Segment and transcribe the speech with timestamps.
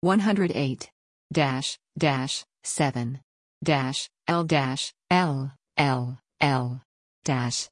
[0.00, 0.90] 108
[1.32, 3.20] dash dash 7
[3.64, 6.80] dash L dash L L L
[7.24, 7.68] dash.